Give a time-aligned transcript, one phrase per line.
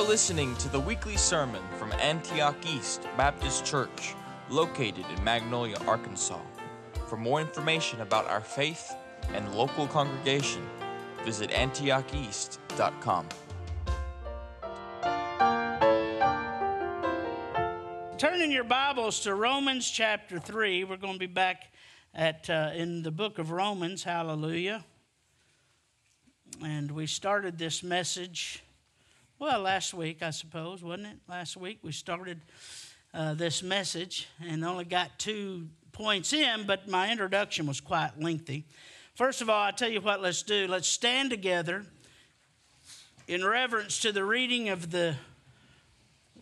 [0.00, 4.14] You're listening to the weekly sermon from Antioch East Baptist Church,
[4.48, 6.40] located in Magnolia, Arkansas.
[7.06, 8.96] For more information about our faith
[9.34, 10.66] and local congregation,
[11.22, 13.28] visit antiocheast.com.
[18.16, 20.84] Turn in your Bibles to Romans chapter 3.
[20.84, 21.74] We're going to be back
[22.14, 24.02] at uh, in the book of Romans.
[24.04, 24.82] Hallelujah.
[26.64, 28.64] And we started this message,
[29.40, 31.16] well, last week, I suppose, wasn't it?
[31.26, 32.42] Last week we started
[33.14, 38.66] uh, this message and only got two points in, but my introduction was quite lengthy.
[39.14, 40.66] First of all, I tell you what, let's do.
[40.68, 41.86] Let's stand together
[43.28, 45.16] in reverence to the reading of the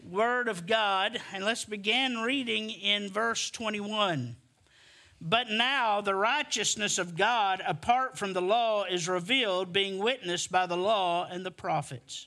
[0.02, 4.34] Word of God, and let's begin reading in verse 21.
[5.20, 10.66] But now the righteousness of God apart from the law is revealed, being witnessed by
[10.66, 12.26] the law and the prophets,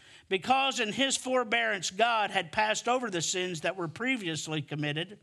[0.31, 5.19] because in his forbearance God had passed over the sins that were previously committed.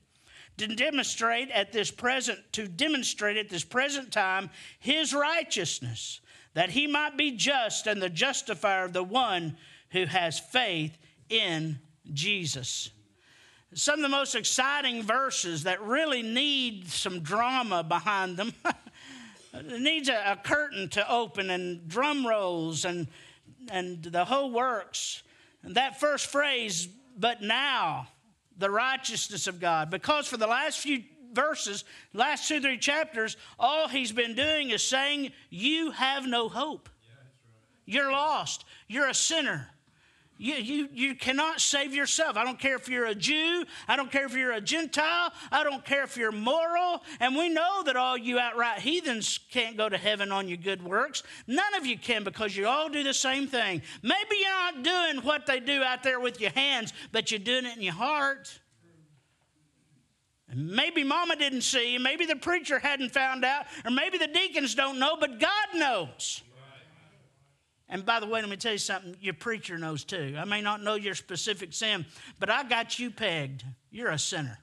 [0.59, 6.20] To demonstrate at this present, to demonstrate at this present time his righteousness,
[6.53, 9.56] that he might be just and the justifier of the one
[9.92, 10.98] who has faith
[11.31, 11.78] in
[12.12, 12.91] Jesus.
[13.72, 18.53] Some of the most exciting verses that really need some drama behind them.
[19.78, 23.09] needs a, a, curtain to open and drum rolls and,
[23.71, 25.23] and the whole works.
[25.62, 28.09] And that first phrase, but now,
[28.56, 29.91] the righteousness of God.
[29.91, 31.03] Because for the last few
[31.33, 36.89] verses, last two, three chapters, all he's been doing is saying, You have no hope.
[37.03, 37.33] Yeah, right.
[37.87, 38.65] You're lost.
[38.89, 39.69] You're a sinner.
[40.41, 42.37] You, you, you cannot save yourself.
[42.37, 43.65] I don't care if you're a Jew.
[43.88, 45.32] I don't care if you're a Gentile.
[45.50, 47.03] I don't care if you're moral.
[47.19, 50.82] And we know that all you outright heathens can't go to heaven on your good
[50.82, 51.25] works.
[51.48, 53.82] None of you can because you all do the same thing.
[54.03, 57.66] Maybe you're not doing what they do out there with your hands, but you're doing
[57.66, 58.60] it in your heart.
[60.54, 64.98] Maybe mama didn't see, maybe the preacher hadn't found out, or maybe the deacons don't
[64.98, 66.43] know, but God knows.
[67.88, 70.37] And by the way, let me tell you something your preacher knows too.
[70.38, 72.04] I may not know your specific sin,
[72.38, 73.65] but I got you pegged.
[73.91, 74.59] You're a sinner.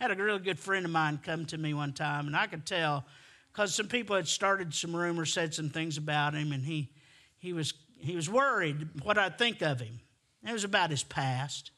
[0.00, 2.46] I had a really good friend of mine come to me one time, and I
[2.46, 3.04] could tell
[3.52, 6.90] because some people had started some rumors, said some things about him, and he,
[7.38, 10.00] he, was, he was worried what I'd think of him.
[10.46, 11.72] It was about his past.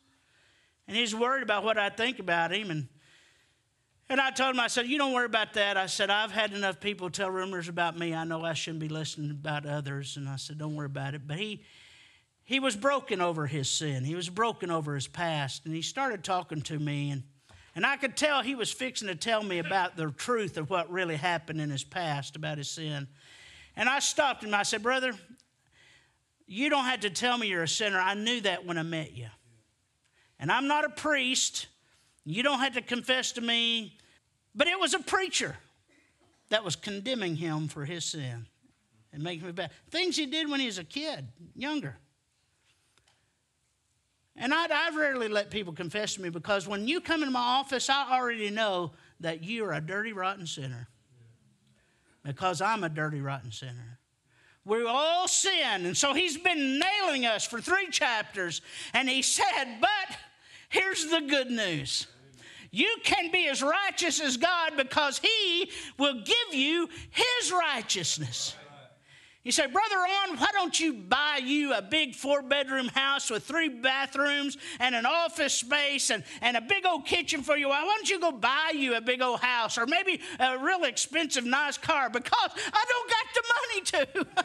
[0.87, 2.71] And he was worried about what I'd think about him.
[2.71, 2.89] And
[4.09, 5.77] and I told him, I said, You don't worry about that.
[5.77, 8.15] I said, I've had enough people tell rumors about me.
[8.15, 10.17] I know I shouldn't be listening about others.
[10.17, 11.23] And I said, Don't worry about it.
[11.27, 11.63] But he,
[12.45, 15.65] he was broken over his sin, he was broken over his past.
[15.65, 17.11] And he started talking to me.
[17.11, 17.23] And,
[17.75, 20.91] and I could tell he was fixing to tell me about the truth of what
[20.91, 23.09] really happened in his past about his sin.
[23.77, 24.53] And I stopped him.
[24.53, 25.15] I said, Brother,
[26.47, 27.99] you don't have to tell me you're a sinner.
[27.99, 29.29] I knew that when I met you.
[30.39, 31.69] And I'm not a priest.
[32.25, 33.99] You don't have to confess to me
[34.55, 35.57] but it was a preacher
[36.51, 38.47] that was condemning him for his sin
[39.13, 39.71] and making him bad.
[39.91, 41.97] Things he did when he was a kid, younger.
[44.37, 47.41] And I, I rarely let people confess to me because when you come into my
[47.41, 50.89] office, I already know that you're a dirty, rotten sinner.
[52.25, 53.99] Because I'm a dirty, rotten sinner.
[54.65, 55.87] We all sin.
[55.87, 58.63] And so he's been nailing us for three chapters.
[58.95, 60.17] And he said, But
[60.69, 62.07] here's the good news
[62.73, 68.57] you can be as righteous as God because He will give you His righteousness.
[69.45, 73.43] You say, Brother Ron, why don't you buy you a big four bedroom house with
[73.43, 77.69] three bathrooms and an office space and, and a big old kitchen for you?
[77.69, 81.45] Why don't you go buy you a big old house or maybe a real expensive,
[81.45, 82.09] nice car?
[82.09, 83.83] Because I don't got the money
[84.25, 84.45] to.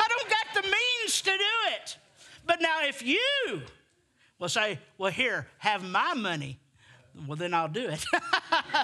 [0.00, 1.96] I don't got the means to do it.
[2.44, 3.62] But now, if you
[4.40, 6.58] will say, Well, here, have my money,
[7.26, 8.04] well, then I'll do it.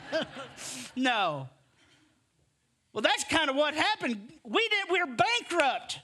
[0.96, 1.48] no.
[2.92, 4.32] Well, that's kind of what happened.
[4.44, 6.00] We did, we're bankrupt.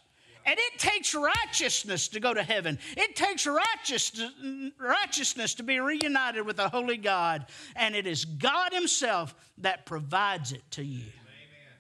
[0.46, 2.78] And it takes righteousness to go to heaven.
[2.96, 4.30] It takes righteousness,
[4.78, 7.46] righteousness to be reunited with the Holy God.
[7.74, 10.98] And it is God Himself that provides it to you.
[10.98, 11.78] Amen.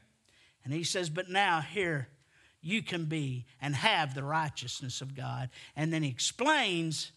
[0.64, 2.08] And He says, But now, here,
[2.62, 5.50] you can be and have the righteousness of God.
[5.76, 7.12] And then He explains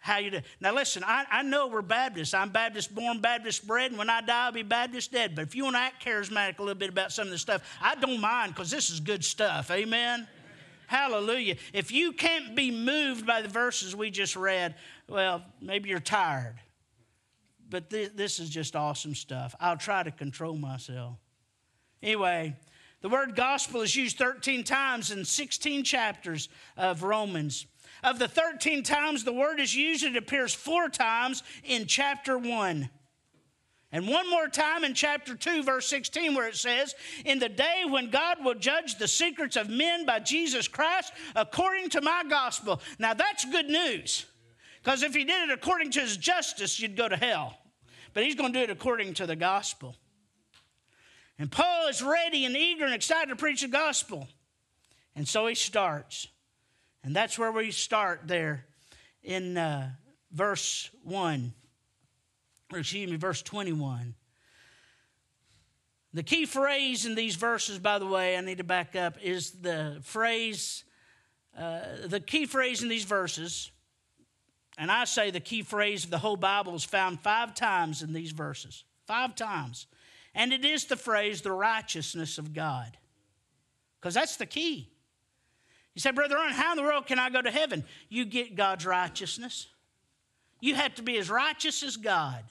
[0.00, 0.40] how you do.
[0.60, 2.34] Now, listen, I, I know we're Baptists.
[2.34, 5.36] I'm Baptist born, Baptist bred, and when I die, I'll be Baptist dead.
[5.36, 7.62] But if you want to act charismatic a little bit about some of this stuff,
[7.82, 9.70] I don't mind because this is good stuff.
[9.70, 10.26] Amen?
[10.86, 11.56] Hallelujah.
[11.72, 14.74] If you can't be moved by the verses we just read,
[15.06, 16.56] well, maybe you're tired.
[17.68, 19.54] But th- this is just awesome stuff.
[19.60, 21.18] I'll try to control myself.
[22.02, 22.56] Anyway,
[23.02, 27.66] the word gospel is used 13 times in 16 chapters of Romans.
[28.02, 32.88] Of the 13 times the word is used, it appears four times in chapter 1.
[33.92, 36.94] And one more time in chapter 2, verse 16, where it says,
[37.24, 41.90] In the day when God will judge the secrets of men by Jesus Christ according
[41.90, 42.80] to my gospel.
[43.00, 44.26] Now that's good news.
[44.82, 47.58] Because if he did it according to his justice, you'd go to hell.
[48.14, 49.96] But he's going to do it according to the gospel.
[51.38, 54.28] And Paul is ready and eager and excited to preach the gospel.
[55.16, 56.28] And so he starts.
[57.02, 58.66] And that's where we start there
[59.22, 59.90] in uh,
[60.32, 61.52] verse 1,
[62.72, 64.14] or excuse me, verse 21.
[66.12, 69.52] The key phrase in these verses, by the way, I need to back up, is
[69.52, 70.84] the phrase,
[71.56, 73.70] uh, the key phrase in these verses,
[74.76, 78.12] and I say the key phrase of the whole Bible is found five times in
[78.12, 78.84] these verses.
[79.06, 79.86] Five times.
[80.34, 82.96] And it is the phrase, the righteousness of God.
[84.00, 84.88] Because that's the key.
[86.00, 87.84] You say, Brother Ron, how in the world can I go to heaven?
[88.08, 89.66] You get God's righteousness.
[90.58, 92.42] You have to be as righteous as God.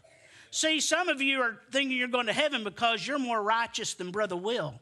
[0.51, 4.12] See, some of you are thinking you're going to heaven because you're more righteous than
[4.12, 4.80] Brother Will.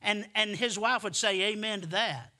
[0.00, 2.30] And, and his wife would say, Amen to that.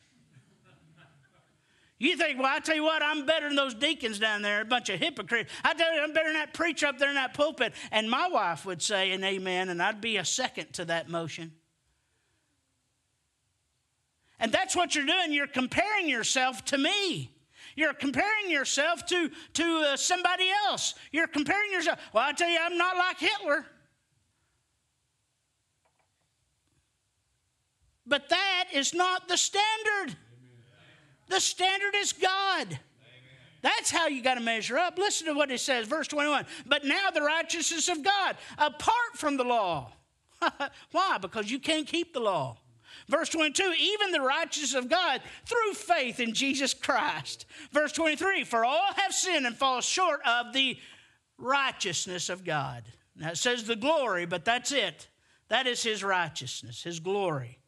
[1.99, 4.65] You think, well, I tell you what, I'm better than those deacons down there, a
[4.65, 5.53] bunch of hypocrites.
[5.63, 7.75] I tell you, I'm better than that preacher up there in that pulpit.
[7.93, 11.53] And my wife would say an amen, and I'd be a second to that motion.
[14.41, 15.33] And that's what you're doing.
[15.33, 17.31] You're comparing yourself to me.
[17.77, 20.95] You're comparing yourself to, to uh, somebody else.
[21.13, 21.99] You're comparing yourself.
[22.13, 23.67] Well, I tell you, I'm not like Hitler.
[28.07, 30.17] But that is not the standard.
[31.29, 32.79] The standard is God.
[33.63, 34.99] That's how you got to measure up.
[34.99, 36.45] Listen to what it says, verse 21.
[36.67, 39.91] But now the righteousness of God, apart from the law.
[40.91, 41.17] Why?
[41.19, 42.59] Because you can't keep the law.
[43.09, 47.47] Verse 22, even the righteousness of God through faith in Jesus Christ.
[47.73, 50.79] Verse 23, for all have sinned and fall short of the
[51.39, 52.85] righteousness of God.
[53.17, 55.09] Now it says the glory, but that's it.
[55.49, 57.59] That is his righteousness, his glory.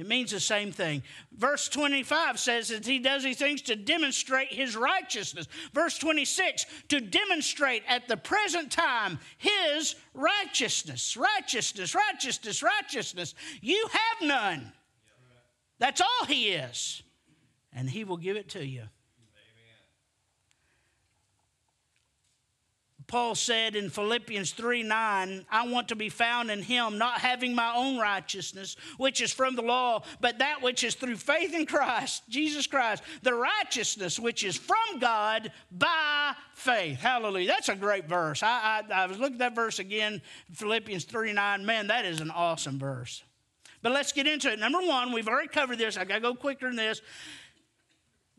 [0.00, 1.02] It means the same thing.
[1.36, 5.46] Verse 25 says that he does these things to demonstrate his righteousness.
[5.74, 11.18] Verse 26, to demonstrate at the present time his righteousness.
[11.18, 13.34] Righteousness, righteousness, righteousness.
[13.60, 14.72] You have none.
[15.78, 17.02] That's all he is.
[17.74, 18.84] And he will give it to you.
[23.10, 27.56] Paul said in Philippians 3 9, I want to be found in him, not having
[27.56, 31.66] my own righteousness, which is from the law, but that which is through faith in
[31.66, 37.00] Christ, Jesus Christ, the righteousness which is from God by faith.
[37.00, 37.48] Hallelujah.
[37.48, 38.44] That's a great verse.
[38.44, 41.66] I, I, I was looking at that verse again, Philippians 3 9.
[41.66, 43.24] Man, that is an awesome verse.
[43.82, 44.60] But let's get into it.
[44.60, 45.96] Number one, we've already covered this.
[45.96, 47.02] I got to go quicker than this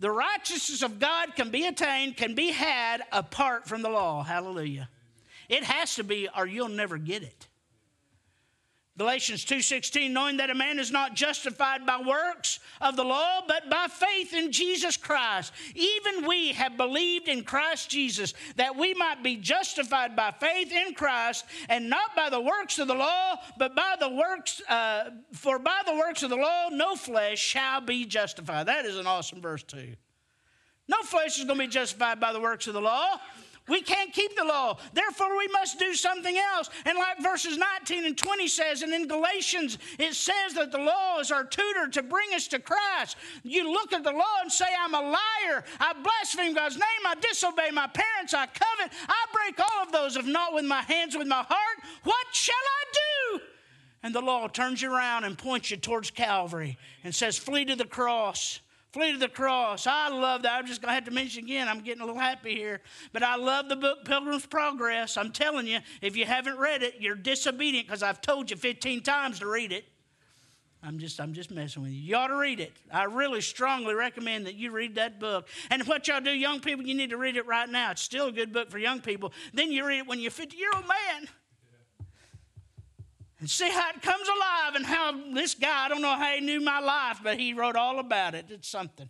[0.02, 4.24] the righteousness of God can be attained, can be had apart from the law.
[4.24, 4.90] Hallelujah.
[5.48, 7.48] It has to be, or you'll never get it.
[9.02, 13.68] Galatians 2:16 knowing that a man is not justified by works of the law but
[13.68, 15.52] by faith in Jesus Christ.
[15.74, 20.94] Even we have believed in Christ Jesus that we might be justified by faith in
[20.94, 25.58] Christ and not by the works of the law but by the works uh, for
[25.58, 28.68] by the works of the law no flesh shall be justified.
[28.68, 29.96] That is an awesome verse too.
[30.88, 33.20] No flesh is going to be justified by the works of the law
[33.72, 34.78] we can't keep the law.
[34.94, 36.70] Therefore, we must do something else.
[36.86, 41.20] And like verses 19 and 20 says, and in Galatians, it says that the law
[41.20, 43.16] is our tutor to bring us to Christ.
[43.44, 45.64] You look at the law and say, I'm a liar.
[45.80, 46.84] I blaspheme God's name.
[47.08, 48.34] I disobey my parents.
[48.34, 48.94] I covet.
[49.08, 51.78] I break all of those, if not with my hands, with my heart.
[52.04, 53.42] What shall I do?
[54.04, 57.76] And the law turns you around and points you towards Calvary and says, Flee to
[57.78, 58.60] the cross.
[58.92, 59.88] Flee to the cross.
[59.88, 60.58] I love that.
[60.58, 62.82] I'm just going to have to mention again, I'm getting a little happy here.
[63.14, 65.16] But I love the book Pilgrim's Progress.
[65.16, 69.02] I'm telling you, if you haven't read it, you're disobedient because I've told you 15
[69.02, 69.86] times to read it.
[70.84, 72.00] I'm just, I'm just messing with you.
[72.00, 72.74] You ought to read it.
[72.92, 75.48] I really strongly recommend that you read that book.
[75.70, 77.92] And what y'all do, young people, you need to read it right now.
[77.92, 79.32] It's still a good book for young people.
[79.54, 81.30] Then you read it when you're 50 year old man
[83.42, 86.42] and see how it comes alive and how this guy, I don't know how he
[86.42, 88.46] knew my life, but he wrote all about it.
[88.50, 89.10] It's something.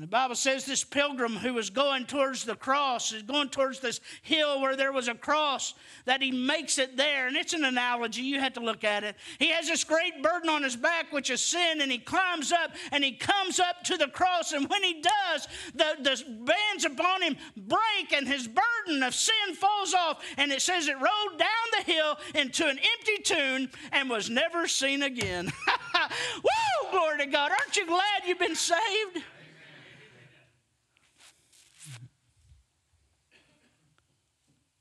[0.00, 3.80] And the Bible says this pilgrim who was going towards the cross, is going towards
[3.80, 5.74] this hill where there was a cross,
[6.06, 7.26] that he makes it there.
[7.26, 9.16] And it's an analogy, you have to look at it.
[9.38, 12.70] He has this great burden on his back, which is sin, and he climbs up
[12.92, 14.52] and he comes up to the cross.
[14.52, 19.54] And when he does, the, the bands upon him break, and his burden of sin
[19.54, 20.24] falls off.
[20.38, 24.66] And it says it rolled down the hill into an empty tomb and was never
[24.66, 25.52] seen again.
[26.42, 26.90] Woo!
[26.90, 27.50] Glory to God.
[27.50, 29.24] Aren't you glad you've been saved?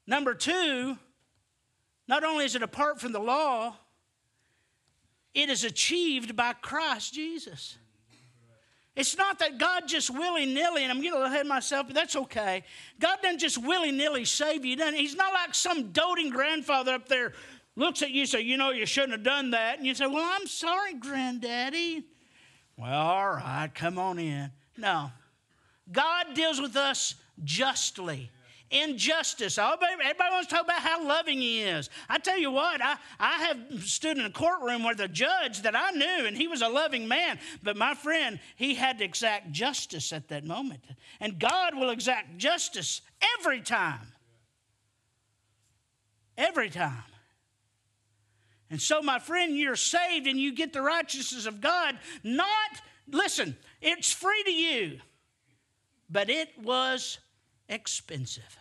[0.09, 0.97] Number two,
[2.07, 3.75] not only is it apart from the law,
[5.35, 7.77] it is achieved by Christ Jesus.
[8.95, 12.15] It's not that God just willy nilly, and I'm getting ahead of myself, but that's
[12.15, 12.63] okay.
[12.99, 14.75] God doesn't just willy nilly save you.
[14.75, 17.33] doesn't He's not like some doting grandfather up there
[17.75, 19.77] looks at you and says, You know, you shouldn't have done that.
[19.77, 22.03] And you say, Well, I'm sorry, granddaddy.
[22.77, 24.49] Well, all right, come on in.
[24.75, 25.11] No.
[25.91, 27.13] God deals with us
[27.43, 28.31] justly
[28.71, 29.57] injustice.
[29.57, 31.89] Oh, everybody, everybody wants to talk about how loving he is.
[32.07, 35.75] I tell you what, I, I have stood in a courtroom where the judge that
[35.75, 39.51] I knew, and he was a loving man, but my friend, he had to exact
[39.51, 40.83] justice at that moment.
[41.19, 43.01] And God will exact justice
[43.39, 44.13] every time.
[46.37, 47.03] Every time.
[48.69, 51.97] And so, my friend, you're saved and you get the righteousness of God.
[52.23, 52.47] Not,
[53.09, 54.99] listen, it's free to you,
[56.09, 57.17] but it was
[57.69, 58.57] expensive.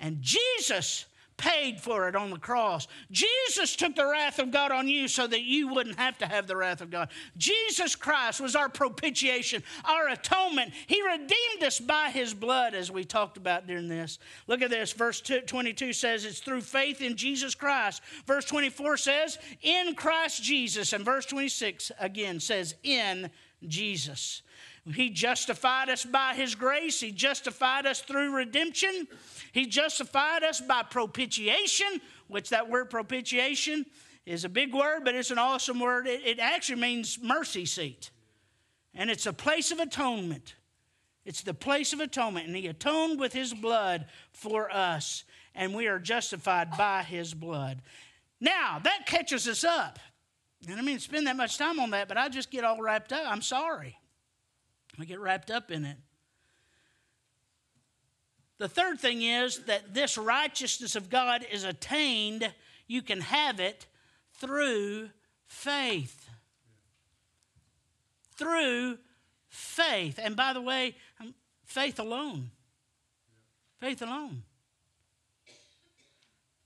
[0.00, 1.04] And Jesus
[1.36, 2.86] paid for it on the cross.
[3.10, 6.46] Jesus took the wrath of God on you so that you wouldn't have to have
[6.46, 7.08] the wrath of God.
[7.36, 10.72] Jesus Christ was our propitiation, our atonement.
[10.86, 14.20] He redeemed us by his blood, as we talked about during this.
[14.46, 14.92] Look at this.
[14.92, 18.00] Verse 22 says it's through faith in Jesus Christ.
[18.26, 20.92] Verse 24 says, in Christ Jesus.
[20.92, 23.28] And verse 26 again says, in
[23.66, 24.42] Jesus.
[24.92, 27.00] He justified us by His grace.
[27.00, 29.08] He justified us through redemption.
[29.52, 33.86] He justified us by propitiation, which that word propitiation
[34.26, 36.06] is a big word, but it's an awesome word.
[36.06, 38.10] It, it actually means mercy seat.
[38.94, 40.54] And it's a place of atonement.
[41.24, 42.46] It's the place of atonement.
[42.46, 45.24] And He atoned with His blood for us.
[45.54, 47.80] And we are justified by His blood.
[48.38, 49.98] Now, that catches us up.
[50.68, 53.12] And I mean, spend that much time on that, but I just get all wrapped
[53.12, 53.22] up.
[53.26, 53.96] I'm sorry.
[54.98, 55.96] I get wrapped up in it.
[58.58, 62.52] The third thing is that this righteousness of God is attained,
[62.86, 63.86] you can have it
[64.34, 65.10] through
[65.46, 66.28] faith.
[68.36, 68.98] Through
[69.48, 70.18] faith.
[70.22, 71.34] And by the way, um,
[71.64, 72.50] faith alone.
[73.80, 74.42] Faith alone.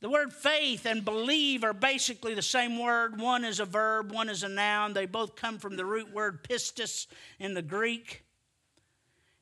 [0.01, 3.21] The word faith and believe are basically the same word.
[3.21, 4.93] One is a verb, one is a noun.
[4.93, 7.09] They both come from the root word pistis
[7.41, 8.25] in the Greek.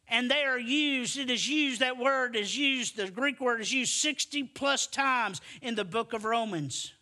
[0.08, 3.72] And they are used, it is used, that word is used, the Greek word is
[3.72, 6.92] used 60 plus times in the book of Romans.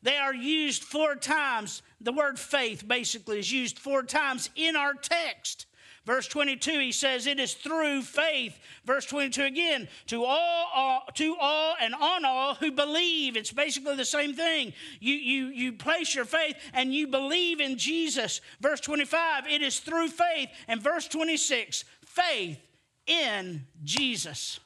[0.00, 1.82] They are used four times.
[2.00, 5.66] The word faith basically is used four times in our text.
[6.08, 8.58] Verse 22, he says, It is through faith.
[8.86, 13.36] Verse 22 again, to all, all, to all and on all who believe.
[13.36, 14.72] It's basically the same thing.
[15.00, 18.40] You, you, you place your faith and you believe in Jesus.
[18.58, 20.48] Verse 25, it is through faith.
[20.66, 22.58] And verse 26, faith
[23.06, 24.60] in Jesus.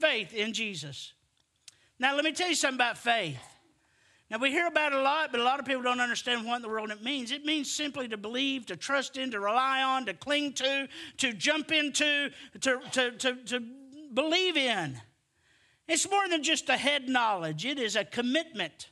[0.00, 1.12] Faith in Jesus.
[2.00, 3.38] Now, let me tell you something about faith.
[4.32, 6.56] Now, we hear about it a lot, but a lot of people don't understand what
[6.56, 7.32] in the world it means.
[7.32, 11.34] It means simply to believe, to trust in, to rely on, to cling to, to
[11.34, 12.30] jump into,
[12.62, 13.60] to, to, to, to
[14.14, 14.98] believe in.
[15.86, 18.88] It's more than just a head knowledge, it is a commitment.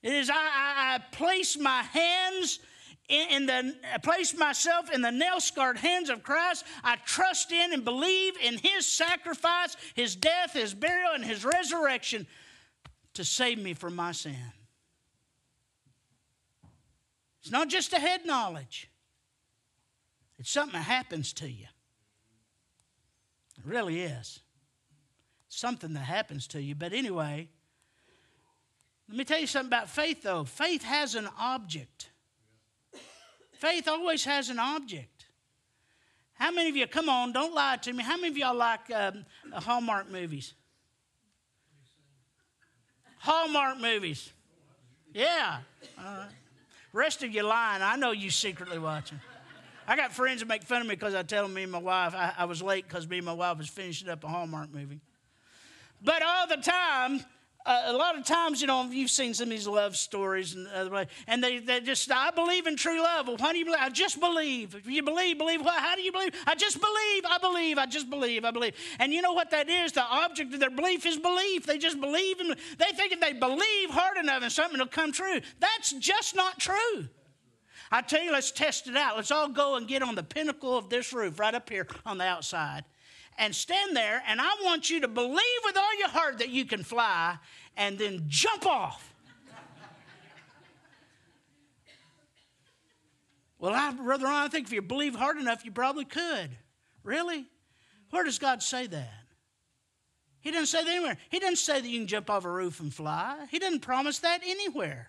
[0.00, 2.60] It is, I, I, I place my hands
[3.08, 6.64] in, the, I place myself in the nail scarred hands of Christ.
[6.84, 12.28] I trust in and believe in His sacrifice, His death, His burial, and His resurrection
[13.20, 14.34] to save me from my sin.
[17.42, 18.90] It's not just a head knowledge,
[20.38, 21.66] it's something that happens to you.
[23.58, 24.40] It really is.
[25.50, 26.74] something that happens to you.
[26.74, 27.48] But anyway,
[29.08, 30.44] let me tell you something about faith, though.
[30.44, 32.10] Faith has an object.
[33.52, 35.26] Faith always has an object.
[36.34, 38.90] How many of you, come on, don't lie to me, how many of y'all like
[38.94, 40.54] um, Hallmark movies?
[43.20, 44.32] Hallmark movies.
[45.12, 45.58] Yeah.
[46.92, 47.82] Rest of you lying.
[47.82, 49.20] I know you secretly watching.
[49.86, 51.78] I got friends that make fun of me because I tell them me and my
[51.78, 54.72] wife I, I was late because me and my wife was finishing up a Hallmark
[54.72, 55.00] movie.
[56.02, 57.24] But all the time,
[57.66, 60.90] a lot of times, you know, you've seen some of these love stories and other
[60.90, 63.28] way, and they, they just, I believe in true love.
[63.28, 63.80] Well, why do you believe?
[63.80, 64.86] I just believe.
[64.86, 65.78] You believe, believe what?
[65.78, 66.34] How do you believe?
[66.46, 68.74] I just believe, I believe, I just believe, I believe.
[68.98, 69.92] And you know what that is?
[69.92, 71.66] The object of their belief is belief.
[71.66, 75.12] They just believe, and they think if they believe hard enough and something will come
[75.12, 75.40] true.
[75.58, 77.08] That's just not true.
[77.92, 79.16] I tell you, let's test it out.
[79.16, 82.18] Let's all go and get on the pinnacle of this roof right up here on
[82.18, 82.84] the outside
[83.40, 86.66] and stand there, and I want you to believe with all your heart that you
[86.66, 87.38] can fly
[87.74, 89.14] and then jump off.
[93.58, 96.50] well, I, Brother Ron, I think if you believe hard enough, you probably could.
[97.02, 97.46] Really?
[98.10, 99.24] Where does God say that?
[100.40, 101.16] He doesn't say that anywhere.
[101.30, 103.46] He doesn't say that you can jump off a roof and fly.
[103.50, 105.08] He doesn't promise that anywhere.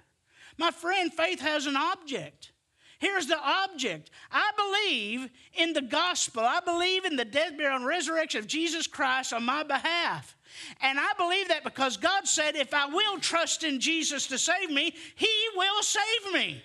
[0.58, 2.51] My friend, faith has an object.
[3.02, 7.86] Here's the object I believe in the gospel, I believe in the death, burial, and
[7.86, 10.38] resurrection of Jesus Christ on my behalf.
[10.82, 14.70] And I believe that because God said, if I will trust in Jesus to save
[14.70, 16.64] me, He will save me.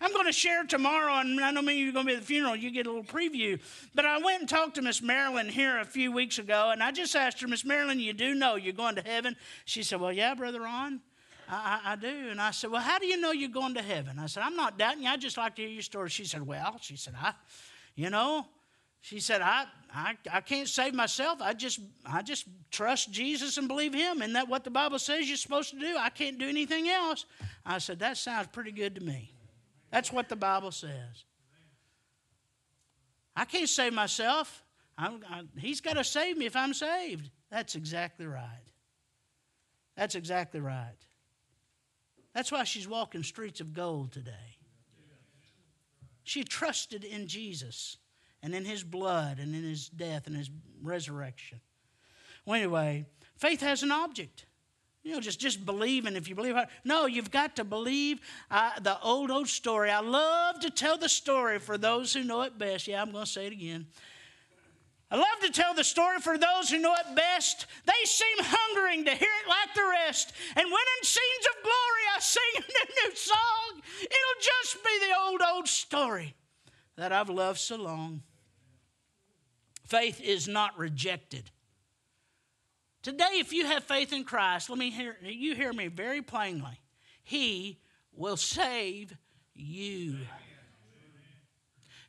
[0.00, 2.16] I'm going to share tomorrow, and I know many of you are going to be
[2.16, 2.56] at the funeral.
[2.56, 3.60] You get a little preview.
[3.94, 6.90] But I went and talked to Miss Marilyn here a few weeks ago, and I
[6.90, 9.36] just asked her, Miss Marilyn, you do know you're going to heaven?
[9.66, 11.00] She said, Well, yeah, Brother Ron.
[11.52, 12.28] I, I, do.
[12.30, 14.18] And I said, Well, how do you know you're going to heaven?
[14.18, 15.08] I said, I'm not doubting you.
[15.08, 16.08] I just like to hear your story.
[16.08, 17.32] She said, Well, she said, I,
[17.96, 18.46] you know,
[19.00, 21.40] she said, I, I, I can't save myself.
[21.42, 24.22] I just, I just trust Jesus and believe Him.
[24.22, 25.96] Isn't that what the Bible says you're supposed to do?
[25.98, 27.26] I can't do anything else.
[27.66, 29.34] I said, That sounds pretty good to me.
[29.90, 31.24] That's what the Bible says.
[33.34, 34.62] I can't save myself.
[34.96, 35.10] I,
[35.58, 37.30] he's got to save me if I'm saved.
[37.50, 38.62] That's exactly right.
[39.96, 40.94] That's exactly right.
[42.34, 44.56] That's why she's walking streets of gold today.
[46.22, 47.96] She trusted in Jesus
[48.42, 50.50] and in his blood and in his death and his
[50.82, 51.60] resurrection.
[52.44, 54.46] Well, anyway, faith has an object.
[55.02, 56.54] You know, just, just believing if you believe.
[56.84, 59.90] No, you've got to believe uh, the old, old story.
[59.90, 62.86] I love to tell the story for those who know it best.
[62.86, 63.86] Yeah, I'm going to say it again.
[65.10, 67.66] I love to tell the story for those who know it best.
[67.84, 70.32] They seem hungering to hear it like the rest.
[70.54, 75.18] And when in scenes of glory I sing a new song, it'll just be the
[75.20, 76.34] old, old story
[76.96, 78.22] that I've loved so long.
[79.84, 81.50] Faith is not rejected.
[83.02, 86.78] Today, if you have faith in Christ, let me hear you hear me very plainly.
[87.24, 87.80] He
[88.12, 89.16] will save
[89.54, 90.18] you.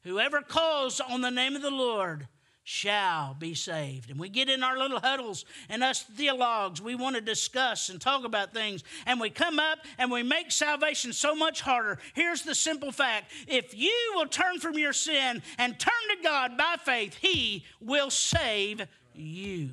[0.03, 2.27] Whoever calls on the name of the Lord
[2.71, 4.09] shall be saved.
[4.09, 7.99] And we get in our little huddles, and us theologues, we want to discuss and
[7.99, 11.99] talk about things, and we come up and we make salvation so much harder.
[12.13, 16.57] Here's the simple fact if you will turn from your sin and turn to God
[16.57, 19.71] by faith, He will save you.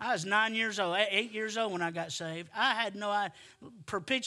[0.00, 2.48] I was nine years old, eight years old when I got saved.
[2.56, 3.10] I had no.
[3.10, 3.30] I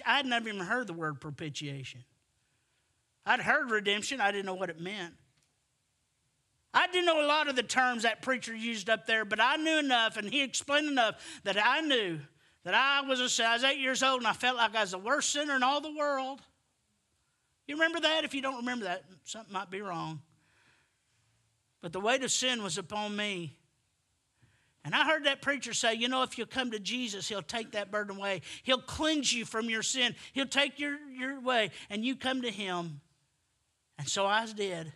[0.05, 2.05] had never even heard the word propitiation.
[3.25, 5.15] I'd heard redemption, I didn't know what it meant.
[6.73, 9.57] I didn't know a lot of the terms that preacher used up there, but I
[9.57, 12.19] knew enough, and he explained enough that I knew
[12.63, 14.91] that I was a, I was eight years old, and I felt like I was
[14.91, 16.41] the worst sinner in all the world.
[17.67, 18.23] You remember that?
[18.23, 20.21] If you don't remember that, something might be wrong.
[21.81, 23.57] But the weight of sin was upon me.
[24.86, 27.71] And I heard that preacher say, you know, if you'll come to Jesus, he'll take
[27.71, 28.41] that burden away.
[28.63, 30.15] He'll cleanse you from your sin.
[30.33, 32.99] He'll take your, your way, and you come to him.
[33.97, 34.91] And so I did.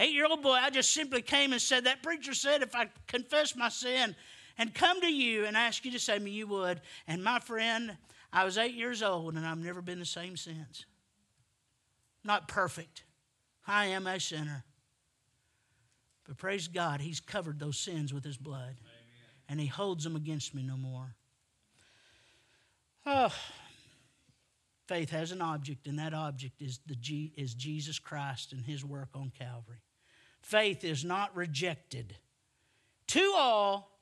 [0.00, 2.88] Eight year old boy, I just simply came and said, That preacher said if I
[3.06, 4.16] confess my sin
[4.56, 6.80] and come to you and ask you to save me, you would.
[7.06, 7.96] And my friend,
[8.32, 10.86] I was eight years old and I've never been the same since.
[12.24, 13.04] Not perfect.
[13.66, 14.64] I am a sinner.
[16.26, 18.76] But praise God, He's covered those sins with His blood.
[18.80, 19.50] Amen.
[19.50, 21.14] And He holds them against me no more.
[23.04, 23.34] Oh,
[24.90, 28.84] Faith has an object, and that object is, the G, is Jesus Christ and his
[28.84, 29.78] work on Calvary.
[30.40, 32.16] Faith is not rejected
[33.08, 33.98] to all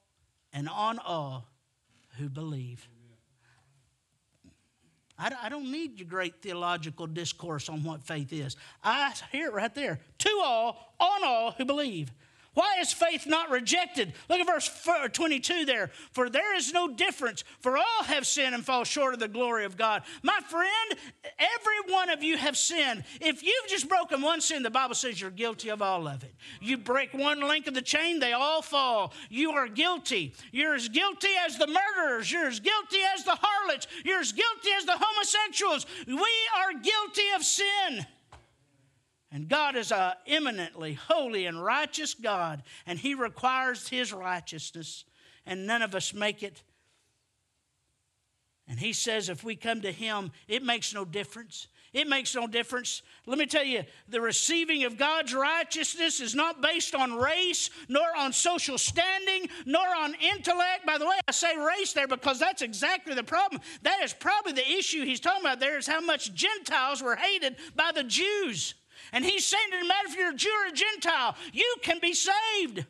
[0.53, 1.46] and on all
[2.18, 2.88] who believe.
[5.20, 8.57] I, don't need your great theological discourse on what faith is.
[8.85, 9.98] I hear it right there.
[10.18, 12.12] To all, on all who believe.
[12.55, 14.15] Why is faith not rejected?
[14.29, 14.69] Look at verse
[15.13, 15.91] 22 there.
[16.11, 19.65] For there is no difference, for all have sinned and fall short of the glory
[19.65, 20.03] of God.
[20.23, 20.99] My friend,
[21.39, 23.05] every one of you have sinned.
[23.21, 26.35] If you've just broken one sin, the Bible says you're guilty of all of it.
[26.61, 29.13] You break one link of the chain, they all fall.
[29.29, 30.35] You are guilty.
[30.51, 32.33] You're as guilty as the murderers.
[32.33, 33.87] You're as guilty as the harlots.
[34.05, 35.87] You're as guilty as the homosexuals.
[36.07, 38.07] We are guilty of sin.
[39.31, 45.05] And God is a eminently holy and righteous God, and He requires His righteousness,
[45.45, 46.62] and none of us make it
[48.69, 51.69] And he says if we come to him, it makes no difference.
[51.95, 53.01] It makes no difference.
[53.25, 58.05] Let me tell you, the receiving of God's righteousness is not based on race, nor
[58.14, 60.85] on social standing, nor on intellect.
[60.87, 63.62] By the way, I say race there because that's exactly the problem.
[63.85, 67.57] That is probably the issue he's talking about there is how much Gentiles were hated
[67.75, 68.75] by the Jews.
[69.12, 72.14] And he's saying doesn't matter if you're a Jew or a Gentile, you can be
[72.14, 72.85] saved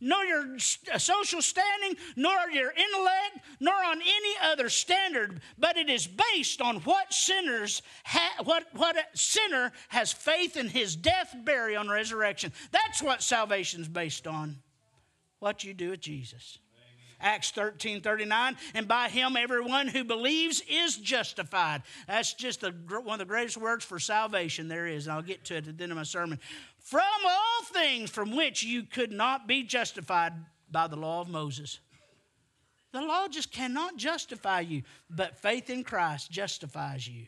[0.00, 0.56] nor your
[0.92, 6.60] uh, social standing, nor your intellect, nor on any other standard, but it is based
[6.60, 12.52] on what sinners ha- what what sinner has faith in his death, burial, and resurrection.
[12.70, 14.58] That's what salvation's based on.
[15.38, 16.58] What you do with Jesus.
[17.24, 18.56] Acts 13 39.
[18.74, 21.82] And by him, everyone who believes is justified.
[22.06, 25.06] That's just the, one of the greatest words for salvation there is.
[25.06, 26.38] And I'll get to it at the end of my sermon.
[26.78, 30.34] From all things from which you could not be justified
[30.70, 31.80] by the law of Moses.
[32.92, 37.24] The law just cannot justify you, but faith in Christ justifies you.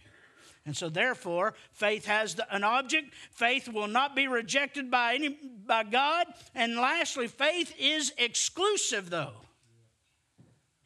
[0.67, 3.15] And so, therefore, faith has an object.
[3.31, 6.27] Faith will not be rejected by, any, by God.
[6.55, 9.46] And lastly, faith is exclusive, though.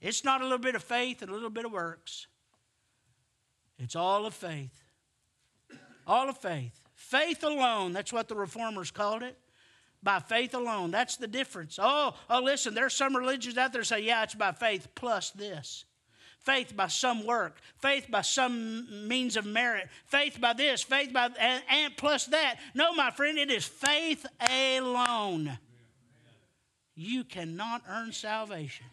[0.00, 2.26] It's not a little bit of faith and a little bit of works.
[3.78, 4.82] It's all of faith.
[6.06, 6.80] All of faith.
[6.94, 7.92] Faith alone.
[7.92, 9.38] That's what the reformers called it.
[10.02, 10.90] By faith alone.
[10.90, 11.78] That's the difference.
[11.80, 15.84] Oh, oh, listen, there's some religions out there say, yeah, it's by faith plus this.
[16.40, 21.28] Faith by some work, faith by some means of merit, faith by this, faith by
[21.38, 22.56] and, and plus that.
[22.74, 25.58] No, my friend, it is faith alone.
[26.94, 28.86] You cannot earn salvation.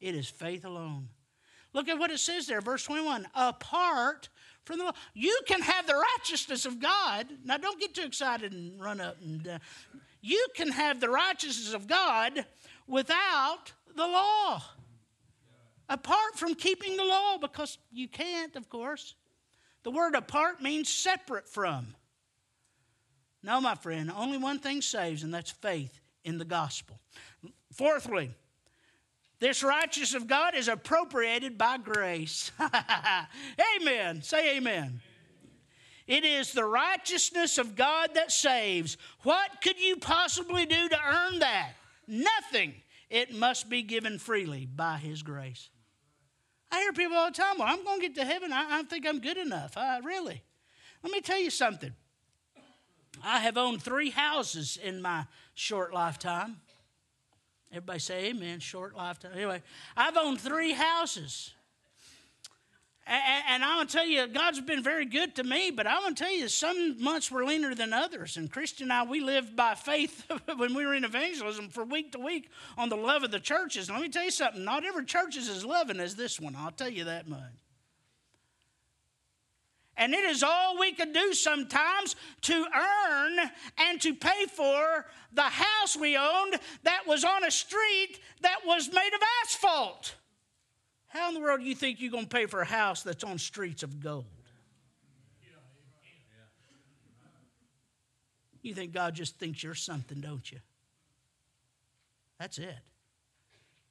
[0.00, 1.08] It is faith alone.
[1.72, 3.28] Look at what it says there, verse 21.
[3.34, 4.28] Apart
[4.64, 7.26] from the law, you can have the righteousness of God.
[7.44, 9.16] Now, don't get too excited and run up.
[9.22, 9.58] And uh,
[10.20, 12.44] you can have the righteousness of God
[12.86, 14.62] without the law.
[15.88, 19.14] Apart from keeping the law, because you can't, of course.
[19.82, 21.94] The word apart means separate from.
[23.42, 26.98] No, my friend, only one thing saves, and that's faith in the gospel.
[27.72, 28.30] Fourthly,
[29.40, 32.52] this righteousness of God is appropriated by grace.
[33.76, 34.22] amen.
[34.22, 35.00] Say amen.
[36.06, 38.96] It is the righteousness of God that saves.
[39.22, 41.72] What could you possibly do to earn that?
[42.06, 42.74] Nothing.
[43.08, 45.70] It must be given freely by His grace.
[46.70, 48.52] I hear people all the time, well, I'm going to get to heaven.
[48.52, 49.76] I, think I'm good enough.
[49.76, 50.42] I, really.
[51.02, 51.92] Let me tell you something.
[53.24, 56.60] I have owned three houses in my short lifetime.
[57.72, 59.32] Everybody say amen, short lifetime.
[59.34, 59.62] Anyway,
[59.96, 61.52] I've owned three houses.
[63.06, 66.14] And, I'm going to tell you, God's been very good to me, but I'm going
[66.14, 68.36] to tell you, some months were leaner than others.
[68.36, 72.12] And Christy and I, we lived by faith when we were in evangelism for week
[72.12, 73.88] to week on the love of the churches.
[73.88, 76.54] And let me tell you something, not every church is as loving as this one.
[76.54, 77.40] I'll tell you that much.
[80.00, 83.38] And it is all we can do sometimes to earn
[83.78, 88.88] and to pay for the house we owned that was on a street that was
[88.88, 90.14] made of asphalt.
[91.08, 93.24] How in the world do you think you're going to pay for a house that's
[93.24, 94.24] on streets of gold?
[98.62, 100.58] You think God just thinks you're something, don't you?
[102.38, 102.76] That's it.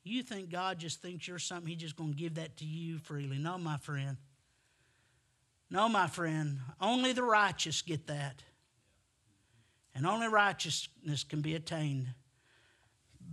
[0.04, 2.98] You think God just thinks you're something, He's just going to give that to you
[2.98, 3.38] freely.
[3.38, 4.18] No, my friend.
[5.72, 8.44] No, my friend, only the righteous get that.
[9.94, 12.14] And only righteousness can be attained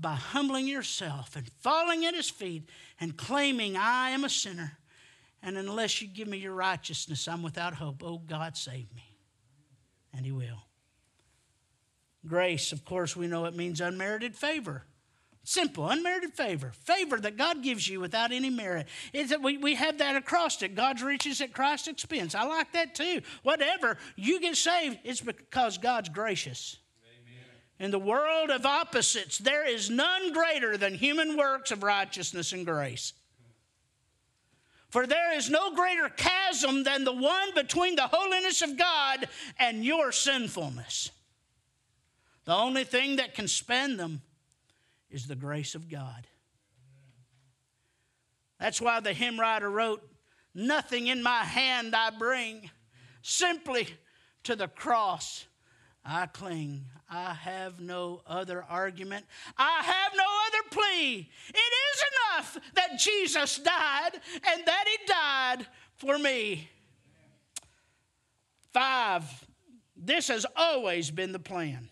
[0.00, 2.68] by humbling yourself and falling at his feet
[3.00, 4.78] and claiming, I am a sinner.
[5.42, 8.02] And unless you give me your righteousness, I'm without hope.
[8.04, 9.16] Oh, God, save me.
[10.12, 10.64] And he will.
[12.26, 14.84] Grace, of course, we know it means unmerited favor.
[15.48, 16.72] Simple, unmerited favor.
[16.72, 18.88] Favor that God gives you without any merit.
[19.12, 20.74] Is that we, we have that across it.
[20.74, 22.34] God's riches at Christ's expense.
[22.34, 23.20] I like that too.
[23.44, 26.78] Whatever, you get saved, it's because God's gracious.
[27.04, 27.44] Amen.
[27.78, 32.66] In the world of opposites, there is none greater than human works of righteousness and
[32.66, 33.12] grace.
[34.88, 39.28] For there is no greater chasm than the one between the holiness of God
[39.60, 41.12] and your sinfulness.
[42.46, 44.22] The only thing that can span them
[45.10, 46.26] is the grace of God.
[48.58, 50.02] That's why the hymn writer wrote,
[50.54, 52.70] Nothing in my hand I bring,
[53.20, 53.88] simply
[54.44, 55.46] to the cross
[56.02, 56.84] I cling.
[57.10, 59.26] I have no other argument.
[59.58, 61.28] I have no other plea.
[61.48, 65.66] It is enough that Jesus died and that He died
[65.96, 66.70] for me.
[68.72, 69.24] Five,
[69.96, 71.90] this has always been the plan.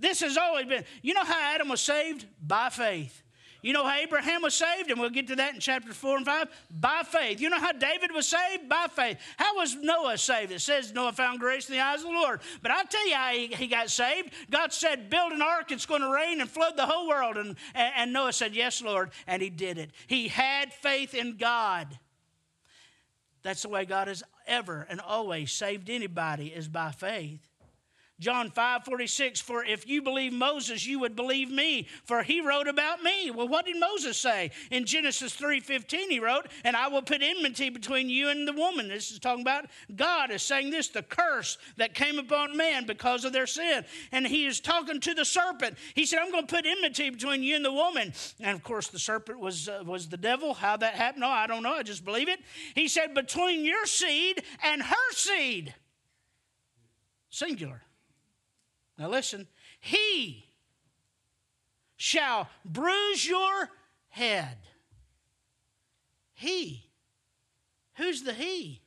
[0.00, 0.84] This has always been.
[1.02, 2.26] You know how Adam was saved?
[2.44, 3.22] By faith.
[3.62, 6.26] You know how Abraham was saved, and we'll get to that in chapter 4 and
[6.26, 6.48] 5?
[6.80, 7.40] By faith.
[7.40, 8.70] You know how David was saved?
[8.70, 9.18] By faith.
[9.36, 10.50] How was Noah saved?
[10.50, 12.40] It says Noah found grace in the eyes of the Lord.
[12.62, 14.32] But I'll tell you how he, he got saved.
[14.50, 17.36] God said, Build an ark, it's going to rain and flood the whole world.
[17.36, 19.10] And, and Noah said, Yes, Lord.
[19.26, 19.90] And he did it.
[20.06, 21.98] He had faith in God.
[23.42, 27.49] That's the way God has ever and always saved anybody, is by faith.
[28.20, 32.68] John 5 46, for if you believe Moses, you would believe me, for he wrote
[32.68, 33.30] about me.
[33.30, 34.50] Well, what did Moses say?
[34.70, 38.52] In Genesis 3 15, he wrote, And I will put enmity between you and the
[38.52, 38.88] woman.
[38.88, 43.24] This is talking about God is saying this, the curse that came upon man because
[43.24, 43.86] of their sin.
[44.12, 45.78] And he is talking to the serpent.
[45.94, 48.12] He said, I'm going to put enmity between you and the woman.
[48.38, 50.52] And of course, the serpent was, uh, was the devil.
[50.52, 51.72] How that happened, no, I don't know.
[51.72, 52.40] I just believe it.
[52.74, 55.74] He said, Between your seed and her seed.
[57.30, 57.80] Singular.
[59.00, 59.48] Now listen,
[59.80, 60.44] he
[61.96, 63.70] shall bruise your
[64.10, 64.58] head.
[66.34, 66.90] He.
[67.94, 68.82] Who's the he?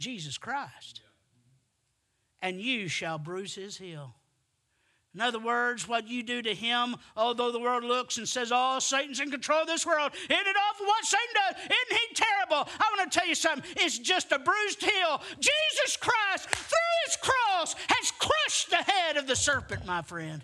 [0.00, 1.02] Jesus Christ.
[2.40, 4.16] And you shall bruise his heel.
[5.14, 8.78] In other words, what you do to him, although the world looks and says, Oh,
[8.78, 11.62] Satan's in control of this world, isn't it awful what Satan does?
[11.64, 12.68] Isn't he terrible?
[12.80, 13.70] I want to tell you something.
[13.76, 15.20] It's just a bruised heel.
[15.38, 20.42] Jesus Christ, through his cross, has crushed the head of the serpent, my friend.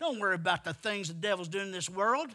[0.00, 2.28] Don't worry about the things the devil's doing in this world.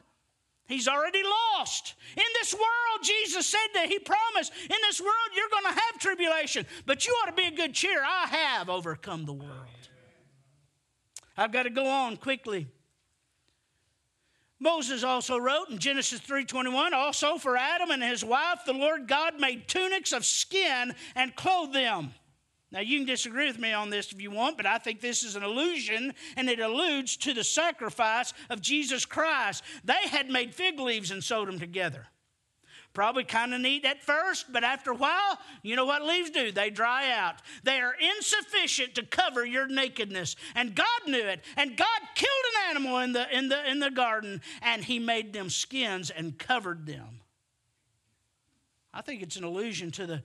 [0.68, 1.24] He's already
[1.58, 1.96] lost.
[2.16, 6.00] In this world, Jesus said that He promised, in this world, you're going to have
[6.00, 8.04] tribulation, but you ought to be a good cheer.
[8.04, 9.69] I have overcome the world.
[11.40, 12.68] I've got to go on quickly.
[14.60, 19.40] Moses also wrote in Genesis 3:21, also for Adam and his wife the Lord God
[19.40, 22.14] made tunics of skin and clothed them.
[22.72, 25.24] Now you can disagree with me on this if you want, but I think this
[25.24, 29.64] is an illusion and it alludes to the sacrifice of Jesus Christ.
[29.86, 32.08] They had made fig leaves and sewed them together.
[32.94, 36.52] Probably kind of neat at first, but after a while, you know what leaves do?
[36.52, 37.36] They dry out.
[37.64, 40.36] They are insufficient to cover your nakedness.
[40.56, 41.44] And God knew it.
[41.56, 45.34] And God killed an animal in the, in the, in the garden, and He made
[45.34, 47.22] them skins and covered them.
[48.92, 50.24] I think it's an allusion to the,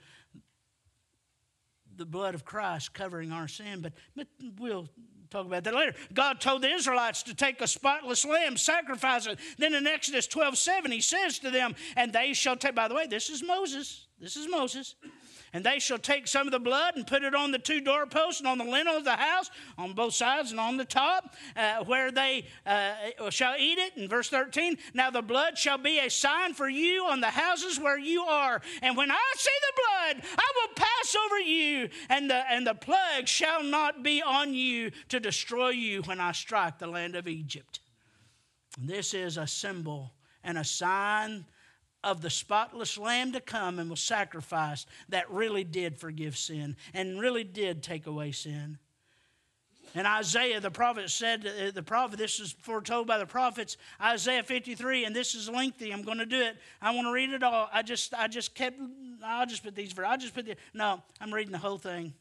[1.96, 4.26] the blood of Christ covering our sin, but, but
[4.58, 4.88] we'll
[5.34, 5.94] talk about that later.
[6.12, 9.38] God told the Israelites to take a spotless lamb, sacrifice it.
[9.58, 12.94] Then in Exodus 12 7, he says to them, And they shall take, by the
[12.94, 14.06] way, this is Moses.
[14.20, 14.94] This is Moses.
[15.54, 18.40] And they shall take some of the blood and put it on the two doorposts
[18.40, 21.84] and on the lintel of the house, on both sides and on the top, uh,
[21.84, 23.96] where they uh, shall eat it.
[23.96, 27.78] In verse 13, now the blood shall be a sign for you on the houses
[27.78, 28.60] where you are.
[28.82, 32.74] And when I see the blood, I will pass over you, and the, and the
[32.74, 37.28] plague shall not be on you to destroy you when I strike the land of
[37.28, 37.78] Egypt.
[38.76, 41.46] This is a symbol and a sign
[42.04, 47.20] of the spotless lamb to come and was sacrificed that really did forgive sin and
[47.20, 48.78] really did take away sin.
[49.96, 54.42] And Isaiah, the prophet said, uh, the prophet, this is foretold by the prophets, Isaiah
[54.42, 55.92] 53, and this is lengthy.
[55.92, 56.56] I'm going to do it.
[56.82, 57.70] I want to read it all.
[57.72, 58.80] I just, I just kept,
[59.24, 62.12] I'll just put these, I'll just put the, no, I'm reading the whole thing.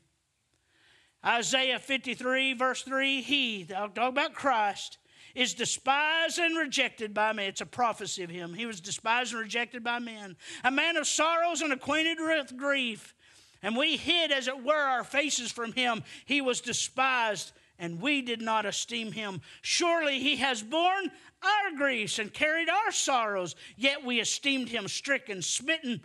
[1.25, 4.99] Isaiah 53, verse 3, he, I'll talk about Christ,
[5.35, 7.49] is despised and rejected by men.
[7.49, 8.53] It's a prophecy of him.
[8.53, 10.35] He was despised and rejected by men.
[10.63, 13.15] A man of sorrows and acquainted with grief.
[13.61, 16.03] And we hid, as it were, our faces from him.
[16.25, 19.41] He was despised, and we did not esteem him.
[19.61, 21.09] Surely he has borne
[21.41, 26.03] our griefs and carried our sorrows, yet we esteemed him stricken, smitten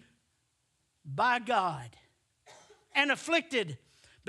[1.05, 1.91] by God,
[2.95, 3.79] and afflicted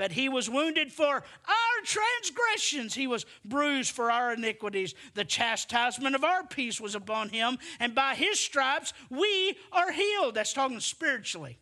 [0.00, 4.94] but he was wounded for our transgressions, he was bruised for our iniquities.
[5.12, 10.36] The chastisement of our peace was upon him, and by his stripes we are healed.
[10.36, 11.58] That's talking spiritually.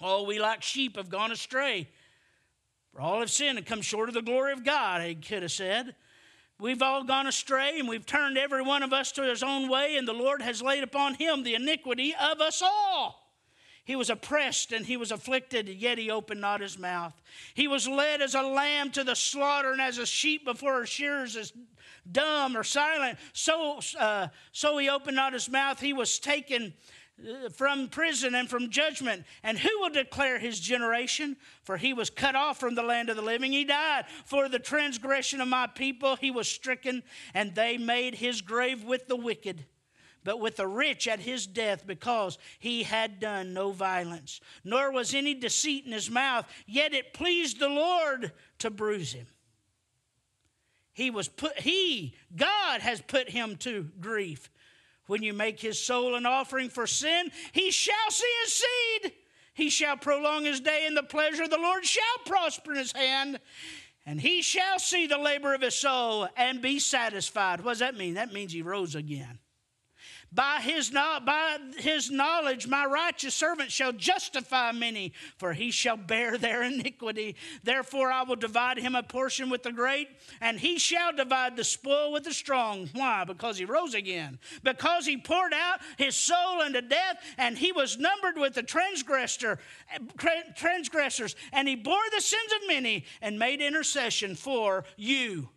[0.00, 1.90] Oh, we like sheep have gone astray.
[2.94, 5.52] For all have sinned and come short of the glory of God, he could have
[5.52, 5.94] said.
[6.58, 9.96] We've all gone astray, and we've turned every one of us to his own way,
[9.98, 13.23] and the Lord has laid upon him the iniquity of us all.
[13.84, 17.12] He was oppressed and he was afflicted, yet he opened not his mouth.
[17.52, 20.86] He was led as a lamb to the slaughter, and as a sheep before her
[20.86, 21.52] shears is
[22.10, 23.18] dumb or silent.
[23.34, 25.80] So, uh, so he opened not his mouth.
[25.80, 26.72] He was taken
[27.20, 29.24] uh, from prison and from judgment.
[29.42, 31.36] And who will declare his generation?
[31.62, 33.52] For he was cut off from the land of the living.
[33.52, 36.16] He died for the transgression of my people.
[36.16, 37.02] He was stricken,
[37.34, 39.66] and they made his grave with the wicked
[40.24, 45.14] but with the rich at his death, because he had done no violence, nor was
[45.14, 49.26] any deceit in his mouth, yet it pleased the Lord to bruise him.
[50.94, 54.50] he was put he God has put him to grief.
[55.06, 59.12] When you make his soul an offering for sin, he shall see his seed.
[59.52, 62.92] He shall prolong his day, and the pleasure of the Lord shall prosper in his
[62.92, 63.38] hand.
[64.06, 67.60] And he shall see the labor of his soul and be satisfied.
[67.62, 68.14] What does that mean?
[68.14, 69.38] That means he rose again.
[70.34, 76.36] By his, by his knowledge, my righteous servant shall justify many, for he shall bear
[76.38, 77.36] their iniquity.
[77.62, 80.08] Therefore, I will divide him a portion with the great,
[80.40, 82.90] and he shall divide the spoil with the strong.
[82.94, 83.22] Why?
[83.24, 84.40] Because he rose again.
[84.64, 89.60] Because he poured out his soul unto death, and he was numbered with the transgressor,
[89.92, 95.48] eh, transgressors, and he bore the sins of many and made intercession for you.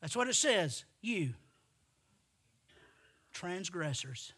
[0.00, 1.34] That's what it says, you
[3.36, 4.32] transgressors.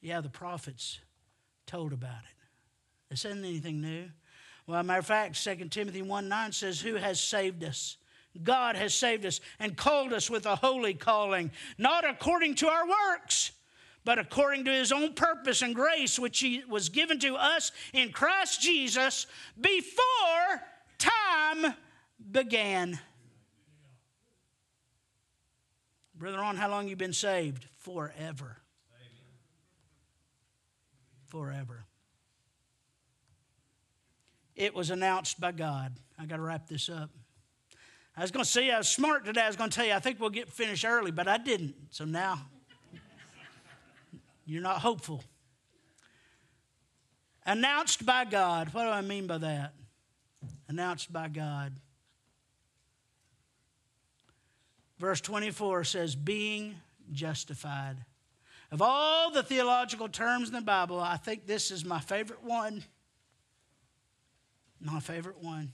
[0.00, 0.98] Yeah, the prophets
[1.66, 2.36] told about it.
[3.10, 4.06] This isn't anything new.
[4.66, 7.96] Well, matter of fact, 2 Timothy 1 9 says, Who has saved us?
[8.42, 12.86] God has saved us and called us with a holy calling, not according to our
[12.86, 13.52] works,
[14.04, 18.10] but according to his own purpose and grace, which he was given to us in
[18.10, 19.28] Christ Jesus
[19.60, 20.60] before
[20.98, 21.74] time
[22.32, 22.98] began.
[26.18, 27.66] Brother On, how long you been saved?
[27.78, 28.56] Forever.
[31.26, 31.84] Forever.
[34.56, 35.94] It was announced by God.
[36.18, 37.10] I got to wrap this up.
[38.16, 39.42] I was going to say I was smart today.
[39.42, 41.76] I was going to tell you I think we'll get finished early, but I didn't.
[41.90, 42.40] So now
[44.44, 45.22] you're not hopeful.
[47.46, 48.74] Announced by God.
[48.74, 49.74] What do I mean by that?
[50.66, 51.74] Announced by God.
[54.98, 56.74] Verse 24 says, being
[57.12, 57.96] justified.
[58.70, 62.84] Of all the theological terms in the Bible, I think this is my favorite one.
[64.80, 65.72] My favorite one.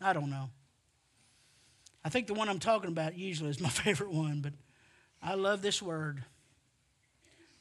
[0.00, 0.50] I don't know.
[2.04, 4.52] I think the one I'm talking about usually is my favorite one, but
[5.22, 6.24] I love this word.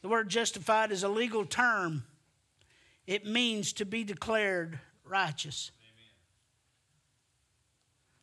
[0.02, 2.04] The word justified is a legal term,
[3.06, 5.72] it means to be declared righteous.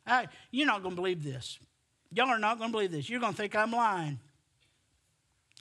[0.07, 1.59] I, you're not going to believe this.
[2.13, 3.09] Y'all are not going to believe this.
[3.09, 4.19] You're going to think I'm lying.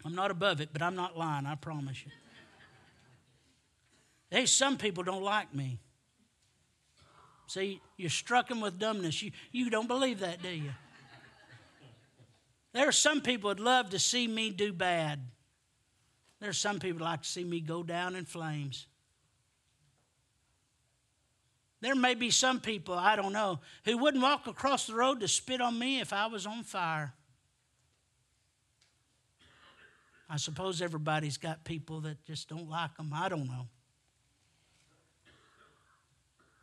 [0.06, 2.12] I'm not above it, but I'm not lying, I promise you.
[4.30, 5.80] Hey, some people don't like me.
[7.48, 9.22] See, you're struck them with dumbness.
[9.22, 10.72] You, you don't believe that, do you?
[12.74, 15.22] There are some people that love to see me do bad.
[16.40, 18.86] There's some people like to see me go down in flames.
[21.80, 25.28] There may be some people, I don't know, who wouldn't walk across the road to
[25.28, 27.14] spit on me if I was on fire.
[30.30, 33.12] I suppose everybody's got people that just don't like them.
[33.14, 33.68] I don't know.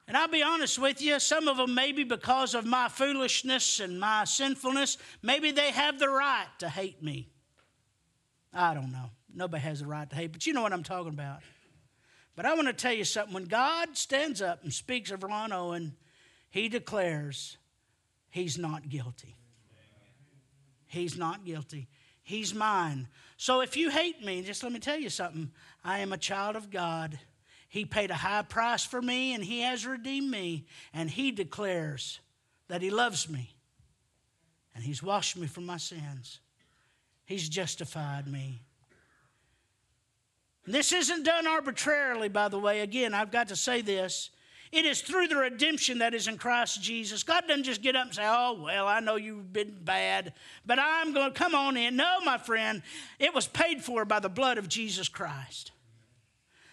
[0.06, 3.98] And I'll be honest with you, some of them, maybe because of my foolishness and
[3.98, 7.30] my sinfulness, maybe they have the right to hate me.
[8.52, 9.10] I don't know.
[9.34, 11.40] Nobody has the right to hate, but you know what I'm talking about.
[12.36, 13.34] But I want to tell you something.
[13.34, 15.94] When God stands up and speaks of Ron Owen,
[16.50, 17.56] he declares
[18.30, 19.36] he's not guilty.
[20.86, 21.88] He's not guilty.
[22.22, 23.08] He's mine.
[23.36, 25.50] So if you hate me, just let me tell you something.
[25.84, 27.18] I am a child of God.
[27.68, 30.66] He paid a high price for me and he has redeemed me.
[30.92, 32.20] And he declares
[32.68, 33.50] that he loves me.
[34.74, 36.40] And he's washed me from my sins.
[37.26, 38.62] He's justified me.
[40.66, 42.80] This isn't done arbitrarily, by the way.
[42.80, 44.30] Again, I've got to say this.
[44.72, 47.22] It is through the redemption that is in Christ Jesus.
[47.22, 50.32] God doesn't just get up and say, Oh, well, I know you've been bad,
[50.66, 51.94] but I'm going to come on in.
[51.94, 52.82] No, my friend,
[53.20, 55.70] it was paid for by the blood of Jesus Christ.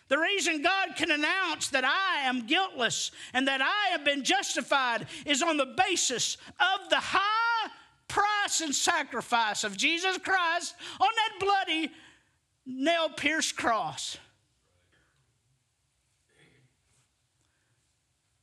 [0.08, 5.08] The reason God can announce that I am guiltless and that I have been justified
[5.25, 7.69] is on the basis of the high
[8.08, 11.92] price and sacrifice of Jesus Christ on that bloody
[12.66, 14.18] nail pierced cross.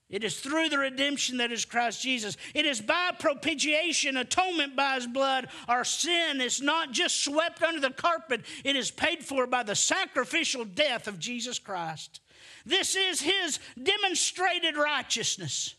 [0.09, 2.39] It is through the redemption that is Christ Jesus.
[2.55, 5.49] It is by propitiation, atonement by his blood.
[5.69, 9.75] Our sin is not just swept under the carpet, it is paid for by the
[9.75, 12.21] sacrificial death of Jesus Christ.
[12.65, 15.75] This is his demonstrated righteousness.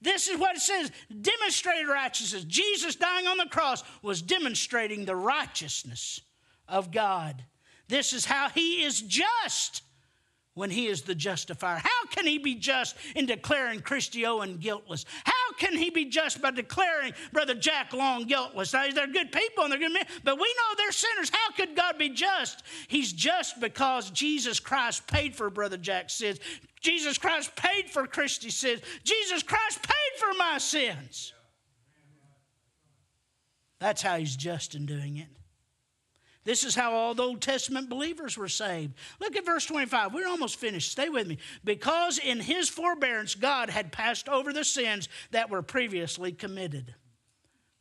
[0.00, 2.44] This is what it says demonstrated righteousness.
[2.44, 6.20] Jesus dying on the cross was demonstrating the righteousness
[6.68, 7.44] of God.
[7.88, 9.82] This is how he is just
[10.58, 11.78] when he is the justifier.
[11.78, 15.04] How can he be just in declaring Christy Owen guiltless?
[15.24, 18.72] How can he be just by declaring Brother Jack Long guiltless?
[18.72, 21.30] Now, they're good people and they're good men, but we know they're sinners.
[21.32, 22.64] How could God be just?
[22.88, 26.40] He's just because Jesus Christ paid for Brother Jack's sins.
[26.80, 28.82] Jesus Christ paid for Christy's sins.
[29.04, 31.32] Jesus Christ paid for my sins.
[33.78, 35.28] That's how he's just in doing it.
[36.48, 38.94] This is how all the Old Testament believers were saved.
[39.20, 40.14] Look at verse 25.
[40.14, 40.90] We're almost finished.
[40.90, 41.36] Stay with me.
[41.62, 46.94] Because in his forbearance, God had passed over the sins that were previously committed.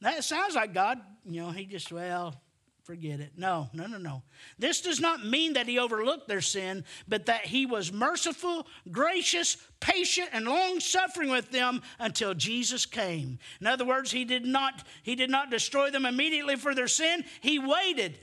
[0.01, 2.35] That sounds like God, you know, he just, well,
[2.83, 3.31] forget it.
[3.37, 4.21] No, no, no, no.
[4.59, 9.55] This does not mean that he overlooked their sin, but that he was merciful, gracious,
[9.79, 13.39] patient, and long suffering with them until Jesus came.
[13.61, 17.23] In other words, he did not he did not destroy them immediately for their sin.
[17.39, 18.19] He waited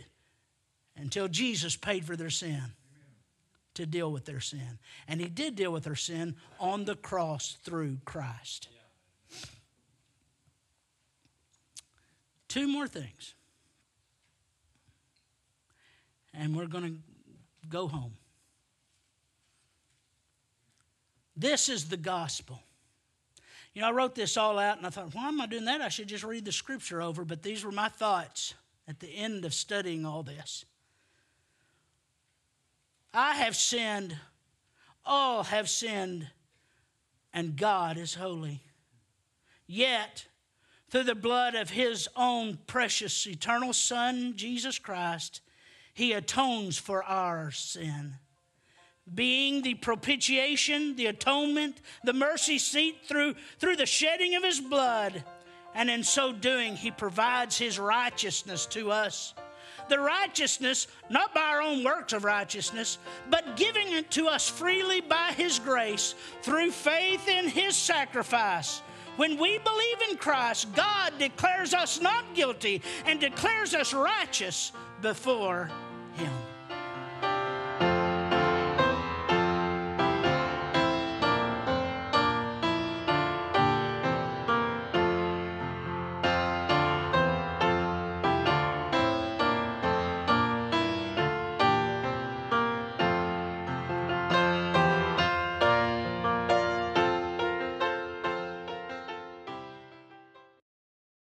[0.97, 2.63] until Jesus paid for their sin
[3.75, 4.79] to deal with their sin.
[5.09, 8.69] And he did deal with their sin on the cross through Christ.
[12.49, 13.35] Two more things.
[16.33, 18.13] And we're going to go home.
[21.37, 22.63] This is the gospel.
[23.73, 25.81] You know, I wrote this all out and I thought, why am I doing that?
[25.81, 27.25] I should just read the scripture over.
[27.25, 28.55] But these were my thoughts
[28.87, 30.65] at the end of studying all this.
[33.15, 34.17] I have sinned,
[35.07, 36.29] all have sinned,
[37.33, 38.63] and God is holy.
[39.69, 40.27] Yet,
[40.91, 45.43] through the blood of his own precious eternal Son, Jesus Christ,
[45.95, 48.15] he atones for our sin.
[49.15, 55.23] Being the propitiation, the atonement, the mercy seat through, through the shedding of his blood,
[55.73, 59.35] and in so doing, he provides his righteousness to us
[59.89, 62.99] the righteousness, not by our own works of righteousness,
[63.31, 68.83] but giving it to us freely by His grace through faith in His sacrifice.
[69.17, 74.73] When we believe in Christ, God declares us not guilty and declares us righteous
[75.03, 75.71] before
[76.15, 76.33] Him.